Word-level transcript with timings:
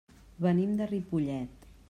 Venim 0.45 0.73
de 0.81 0.87
Ripollet. 0.93 1.71